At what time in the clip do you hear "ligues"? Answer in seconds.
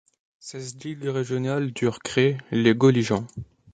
0.83-1.05